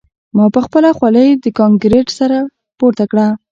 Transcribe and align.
ما 0.35 0.45
خپله 0.65 0.89
خولۍ 0.97 1.29
د 1.43 1.45
کانکریټ 1.59 2.07
سر 2.17 2.31
ته 2.37 2.41
پورته 2.79 3.03
کړه 3.11 3.27